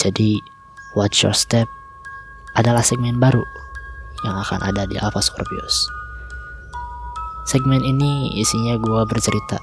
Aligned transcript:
Jadi, 0.00 0.40
Watch 0.96 1.28
Your 1.28 1.36
Step 1.36 1.68
adalah 2.56 2.80
segmen 2.80 3.20
baru 3.20 3.44
yang 4.24 4.32
akan 4.32 4.64
ada 4.64 4.88
di 4.88 4.96
Alpha 4.96 5.20
Scorpius. 5.20 5.84
Segmen 7.44 7.84
ini 7.84 8.32
isinya 8.40 8.80
gue 8.80 9.02
bercerita. 9.04 9.60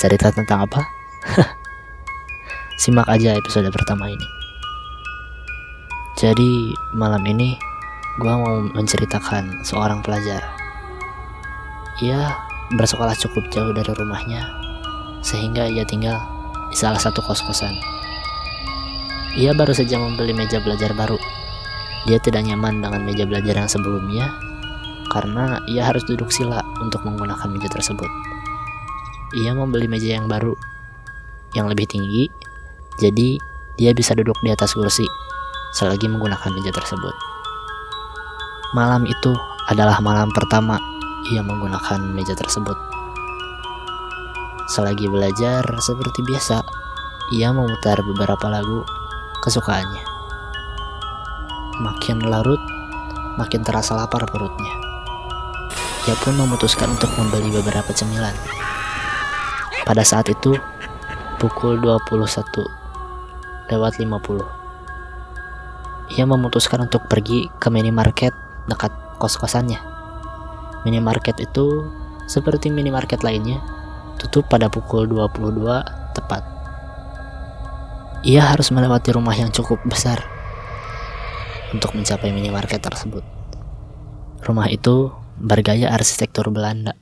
Cerita 0.00 0.32
tentang 0.32 0.64
apa? 0.64 0.80
Simak 2.80 3.04
aja 3.12 3.36
episode 3.36 3.68
pertama 3.68 4.08
ini. 4.08 4.28
Jadi 6.16 6.72
malam 6.96 7.20
ini 7.28 7.52
gue 8.16 8.32
mau 8.32 8.64
menceritakan 8.72 9.60
seorang 9.60 10.00
pelajar. 10.00 10.40
Ia 12.00 12.32
bersekolah 12.72 13.12
cukup 13.20 13.44
jauh 13.52 13.76
dari 13.76 13.92
rumahnya, 13.92 14.48
sehingga 15.20 15.68
ia 15.68 15.84
tinggal 15.84 16.16
di 16.72 16.76
salah 16.80 17.00
satu 17.00 17.20
kos-kosan. 17.20 17.95
Ia 19.36 19.52
baru 19.52 19.76
saja 19.76 20.00
membeli 20.00 20.32
meja 20.32 20.64
belajar 20.64 20.96
baru. 20.96 21.20
Dia 22.08 22.16
tidak 22.16 22.48
nyaman 22.48 22.80
dengan 22.80 23.04
meja 23.04 23.28
belajar 23.28 23.52
yang 23.52 23.68
sebelumnya, 23.68 24.32
karena 25.12 25.60
ia 25.68 25.84
harus 25.84 26.08
duduk 26.08 26.32
sila 26.32 26.64
untuk 26.80 27.04
menggunakan 27.04 27.44
meja 27.52 27.68
tersebut. 27.68 28.08
Ia 29.36 29.52
membeli 29.52 29.92
meja 29.92 30.16
yang 30.16 30.24
baru, 30.24 30.56
yang 31.52 31.68
lebih 31.68 31.84
tinggi, 31.84 32.32
jadi 32.96 33.36
dia 33.76 33.92
bisa 33.92 34.16
duduk 34.16 34.40
di 34.40 34.48
atas 34.56 34.72
kursi 34.72 35.04
selagi 35.76 36.08
menggunakan 36.08 36.56
meja 36.56 36.72
tersebut. 36.72 37.12
Malam 38.72 39.04
itu 39.04 39.36
adalah 39.68 40.00
malam 40.00 40.32
pertama 40.32 40.80
ia 41.28 41.44
menggunakan 41.44 42.00
meja 42.16 42.32
tersebut. 42.32 42.76
Selagi 44.72 45.12
belajar 45.12 45.60
seperti 45.84 46.24
biasa, 46.24 46.64
ia 47.36 47.52
memutar 47.52 48.00
beberapa 48.00 48.48
lagu 48.48 48.95
kesukaannya. 49.46 50.02
Makin 51.78 52.26
larut, 52.26 52.58
makin 53.38 53.62
terasa 53.62 53.94
lapar 53.94 54.26
perutnya. 54.26 54.74
Ia 56.10 56.18
pun 56.18 56.34
memutuskan 56.34 56.98
untuk 56.98 57.14
membeli 57.14 57.54
beberapa 57.54 57.94
cemilan. 57.94 58.34
Pada 59.86 60.02
saat 60.02 60.26
itu, 60.26 60.58
pukul 61.38 61.78
21 61.78 62.66
lewat 63.70 64.02
50. 64.02 64.42
Ia 66.18 66.24
memutuskan 66.26 66.86
untuk 66.86 67.06
pergi 67.06 67.46
ke 67.62 67.70
minimarket 67.70 68.34
dekat 68.66 68.90
kos-kosannya. 69.22 69.78
Minimarket 70.82 71.38
itu 71.42 71.86
seperti 72.26 72.70
minimarket 72.70 73.22
lainnya, 73.22 73.62
tutup 74.18 74.50
pada 74.50 74.66
pukul 74.66 75.06
22 75.06 75.82
tepat. 76.14 76.55
Ia 78.26 78.42
harus 78.42 78.74
melewati 78.74 79.14
rumah 79.14 79.38
yang 79.38 79.54
cukup 79.54 79.78
besar 79.86 80.18
untuk 81.70 81.94
mencapai 81.94 82.34
minimarket 82.34 82.82
tersebut. 82.82 83.22
Rumah 84.42 84.66
itu 84.66 85.14
bergaya 85.38 85.94
arsitektur 85.94 86.50
Belanda. 86.50 86.98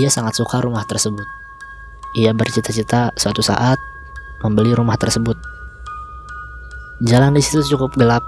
Ia 0.00 0.08
sangat 0.08 0.40
suka 0.40 0.64
rumah 0.64 0.88
tersebut. 0.88 1.28
Ia 2.16 2.32
bercita-cita 2.32 3.12
suatu 3.20 3.44
saat 3.44 3.76
membeli 4.40 4.72
rumah 4.72 4.96
tersebut. 4.96 5.36
Jalan 7.04 7.36
di 7.36 7.44
situ 7.44 7.76
cukup 7.76 7.92
gelap 8.00 8.24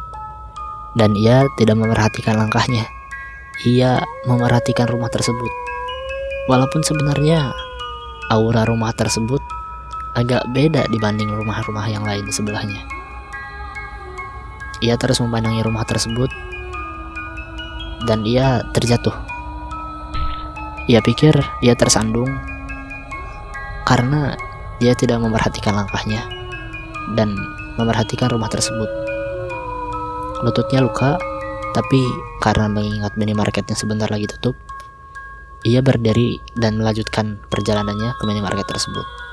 dan 1.01 1.17
ia 1.17 1.49
tidak 1.57 1.81
memerhatikan 1.81 2.37
langkahnya. 2.37 2.85
Ia 3.65 4.05
memerhatikan 4.29 4.85
rumah 4.85 5.09
tersebut. 5.09 5.49
Walaupun 6.45 6.85
sebenarnya 6.85 7.57
aura 8.29 8.69
rumah 8.69 8.93
tersebut 8.93 9.41
agak 10.15 10.43
beda 10.51 10.91
dibanding 10.91 11.31
rumah-rumah 11.31 11.87
yang 11.87 12.03
lain 12.03 12.27
di 12.27 12.33
sebelahnya. 12.35 12.83
Ia 14.81 14.97
terus 14.97 15.21
memandangi 15.21 15.61
rumah 15.61 15.85
tersebut 15.85 16.33
dan 18.09 18.25
ia 18.25 18.65
terjatuh. 18.73 19.13
Ia 20.89 21.05
pikir 21.05 21.37
ia 21.63 21.77
tersandung 21.77 22.29
karena 23.85 24.35
dia 24.81 24.97
tidak 24.97 25.21
memperhatikan 25.21 25.77
langkahnya 25.77 26.25
dan 27.15 27.37
memerhatikan 27.77 28.33
rumah 28.33 28.49
tersebut. 28.49 28.89
Lututnya 30.41 30.81
luka, 30.81 31.21
tapi 31.77 32.01
karena 32.41 32.67
mengingat 32.67 33.15
minimarketnya 33.21 33.77
sebentar 33.77 34.09
lagi 34.09 34.25
tutup, 34.25 34.57
ia 35.69 35.85
berdiri 35.85 36.41
dan 36.57 36.81
melanjutkan 36.81 37.45
perjalanannya 37.53 38.17
ke 38.17 38.25
minimarket 38.25 38.65
tersebut. 38.65 39.30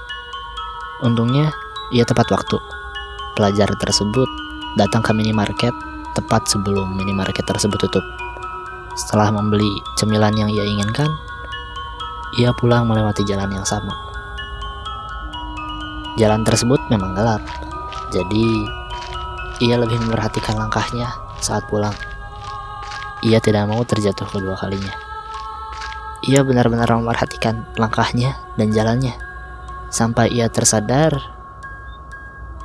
Untungnya, 1.05 1.53
ia 1.93 2.01
tepat 2.01 2.25
waktu. 2.33 2.57
Pelajar 3.37 3.69
tersebut 3.77 4.25
datang 4.81 5.05
ke 5.05 5.13
minimarket 5.13 5.69
tepat 6.17 6.49
sebelum 6.49 6.97
minimarket 6.97 7.45
tersebut 7.45 7.77
tutup. 7.77 8.01
Setelah 8.97 9.29
membeli 9.29 9.69
cemilan 10.01 10.33
yang 10.33 10.49
ia 10.49 10.65
inginkan, 10.65 11.05
ia 12.41 12.49
pulang 12.57 12.89
melewati 12.89 13.21
jalan 13.29 13.53
yang 13.53 13.61
sama. 13.61 13.93
Jalan 16.17 16.41
tersebut 16.41 16.81
memang 16.89 17.13
gelap, 17.13 17.45
jadi 18.09 18.47
ia 19.61 19.77
lebih 19.77 20.01
memperhatikan 20.01 20.57
langkahnya 20.57 21.13
saat 21.37 21.61
pulang. 21.69 21.93
Ia 23.21 23.37
tidak 23.37 23.69
mau 23.69 23.85
terjatuh 23.85 24.25
kedua 24.25 24.57
kalinya. 24.57 24.97
Ia 26.25 26.41
benar-benar 26.41 26.89
memperhatikan 26.97 27.69
langkahnya 27.77 28.33
dan 28.57 28.73
jalannya 28.73 29.26
sampai 29.89 30.31
ia 30.31 30.51
tersadar 30.51 31.15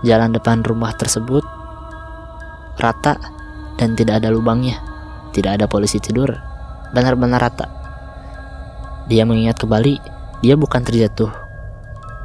jalan 0.03 0.35
depan 0.35 0.67
rumah 0.67 0.91
tersebut 0.99 1.47
rata 2.79 3.19
dan 3.79 3.95
tidak 3.95 4.23
ada 4.23 4.31
lubangnya, 4.31 4.79
tidak 5.31 5.61
ada 5.61 5.67
polisi 5.71 5.99
tidur, 6.03 6.31
benar-benar 6.95 7.43
rata. 7.43 7.67
Dia 9.07 9.27
mengingat 9.27 9.59
kembali, 9.59 9.99
dia 10.43 10.55
bukan 10.55 10.83
terjatuh 10.83 11.31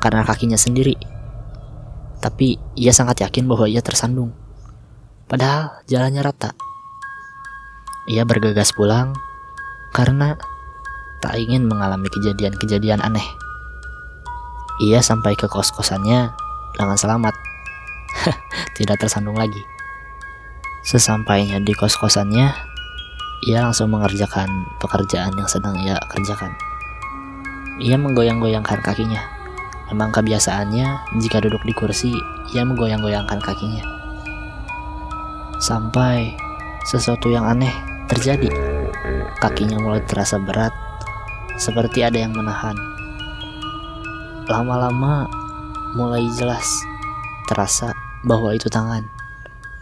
karena 0.01 0.21
kakinya 0.25 0.57
sendiri, 0.57 0.97
tapi 2.21 2.57
ia 2.77 2.93
sangat 2.93 3.21
yakin 3.25 3.45
bahwa 3.45 3.65
ia 3.69 3.81
tersandung. 3.81 4.33
Padahal 5.27 5.83
jalannya 5.89 6.23
rata. 6.23 6.55
Ia 8.07 8.23
bergegas 8.23 8.71
pulang 8.71 9.11
karena 9.91 10.39
tak 11.19 11.35
ingin 11.35 11.67
mengalami 11.67 12.07
kejadian-kejadian 12.07 13.03
aneh. 13.03 13.25
Ia 14.77 15.01
sampai 15.01 15.33
ke 15.33 15.49
kos-kosannya 15.49 16.33
dengan 16.77 16.97
selamat. 16.97 17.33
Tidak 18.77 18.97
tersandung 18.97 19.35
lagi. 19.38 19.61
Sesampainya 20.85 21.57
di 21.59 21.73
kos-kosannya, 21.73 22.47
ia 23.43 23.59
langsung 23.61 23.91
mengerjakan 23.91 24.47
pekerjaan 24.79 25.33
yang 25.35 25.49
sedang 25.49 25.75
ia 25.81 25.97
kerjakan. 26.09 26.53
Ia 27.77 27.97
menggoyang-goyangkan 27.99 28.81
kakinya 28.81 29.38
Memang 29.88 30.11
kebiasaannya 30.11 31.15
jika 31.23 31.39
duduk 31.39 31.63
di 31.63 31.71
kursi, 31.71 32.11
ia 32.51 32.67
menggoyang-goyangkan 32.67 33.39
kakinya. 33.39 33.88
Sampai 35.63 36.35
sesuatu 36.83 37.31
yang 37.31 37.47
aneh 37.47 37.71
terjadi. 38.11 38.51
Kakinya 39.39 39.79
mulai 39.79 40.03
terasa 40.03 40.35
berat, 40.44 40.75
seperti 41.55 42.03
ada 42.03 42.19
yang 42.19 42.35
menahan. 42.35 42.75
Lama-lama 44.47 45.27
mulai 45.91 46.23
jelas 46.39 46.63
terasa 47.51 47.91
bahwa 48.23 48.55
itu 48.55 48.71
tangan. 48.71 49.03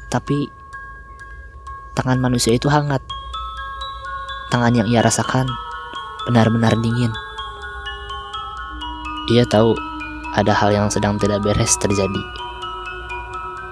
Tapi 0.09 0.49
tangan 1.93 2.17
manusia 2.17 2.57
itu 2.57 2.65
hangat. 2.65 3.05
Tangan 4.49 4.73
yang 4.73 4.89
ia 4.89 5.05
rasakan 5.05 5.45
benar-benar 6.25 6.73
dingin. 6.81 7.13
Ia 9.29 9.45
tahu 9.45 9.77
ada 10.33 10.53
hal 10.53 10.73
yang 10.73 10.89
sedang 10.89 11.21
tidak 11.21 11.45
beres 11.45 11.77
terjadi. 11.77 12.23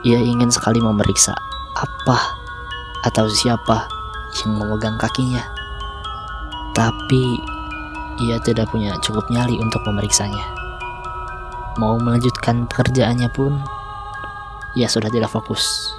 Ia 0.06 0.22
ingin 0.22 0.54
sekali 0.54 0.78
memeriksa 0.78 1.34
apa 1.74 2.38
atau 3.01 3.25
siapa 3.30 3.89
yang 4.42 4.62
memegang 4.62 5.01
kakinya. 5.01 5.42
Tapi 6.78 7.38
ia 8.22 8.38
tidak 8.46 8.69
punya 8.69 8.94
cukup 9.01 9.25
nyali 9.34 9.57
untuk 9.57 9.81
memeriksanya. 9.89 10.62
Mau 11.81 11.98
melanjutkan 11.98 12.70
pekerjaannya 12.70 13.30
pun, 13.34 13.58
ia 14.78 14.86
sudah 14.86 15.10
tidak 15.10 15.34
fokus. 15.34 15.94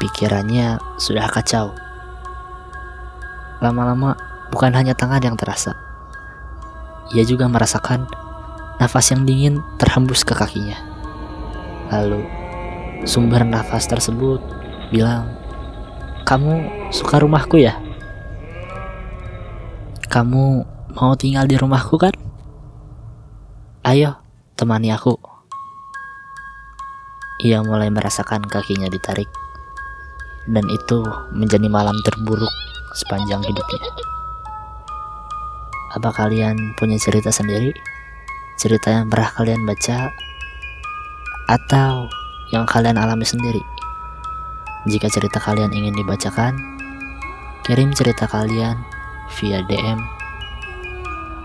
Pikirannya 0.00 0.80
sudah 0.96 1.28
kacau. 1.28 1.72
Lama-lama, 3.60 4.16
bukan 4.52 4.72
hanya 4.76 4.92
tangan 4.92 5.20
yang 5.24 5.36
terasa. 5.36 5.76
Ia 7.12 7.24
juga 7.24 7.48
merasakan 7.48 8.08
Nafas 8.76 9.08
yang 9.08 9.24
dingin 9.24 9.64
terhembus 9.80 10.20
ke 10.20 10.36
kakinya. 10.36 10.76
Lalu, 11.88 12.28
sumber 13.08 13.40
nafas 13.40 13.88
tersebut 13.88 14.44
bilang, 14.92 15.32
"Kamu 16.28 16.60
suka 16.92 17.24
rumahku 17.24 17.56
ya? 17.56 17.80
Kamu 20.12 20.44
mau 20.92 21.12
tinggal 21.16 21.48
di 21.48 21.56
rumahku 21.56 21.96
kan? 21.96 22.12
Ayo, 23.80 24.20
temani 24.56 24.90
aku." 24.90 25.36
ia 27.36 27.60
mulai 27.60 27.92
merasakan 27.92 28.40
kakinya 28.48 28.88
ditarik, 28.88 29.28
dan 30.48 30.64
itu 30.72 31.04
menjadi 31.36 31.68
malam 31.68 31.96
terburuk 32.00 32.52
sepanjang 32.96 33.44
hidupnya. 33.44 33.82
Apa 35.96 36.12
kalian 36.12 36.56
punya 36.80 36.96
cerita 36.96 37.28
sendiri? 37.28 37.72
Cerita 38.56 38.88
yang 38.88 39.12
pernah 39.12 39.28
kalian 39.36 39.68
baca 39.68 40.08
atau 41.52 42.08
yang 42.56 42.64
kalian 42.64 42.96
alami 42.96 43.28
sendiri? 43.28 43.60
Jika 44.88 45.12
cerita 45.12 45.36
kalian 45.36 45.76
ingin 45.76 45.92
dibacakan, 45.92 46.56
kirim 47.68 47.92
cerita 47.92 48.24
kalian 48.24 48.80
via 49.36 49.60
DM 49.68 49.98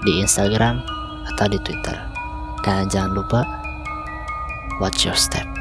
di 0.07 0.23
Instagram 0.23 0.79
atau 1.35 1.45
di 1.51 1.59
Twitter. 1.59 2.10
Dan 2.61 2.89
jangan 2.89 3.11
lupa 3.17 3.41
watch 4.81 5.05
your 5.05 5.17
step. 5.17 5.60